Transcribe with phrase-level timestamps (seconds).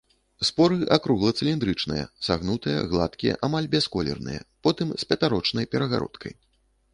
[0.47, 6.33] Споры акругла-цыліндрычныя, сагнутыя, гладкія, амаль бясколерныя, потым з папярочнай перагародкай.